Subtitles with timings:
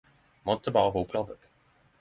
[0.47, 1.47] Måtte berre oppklare dette!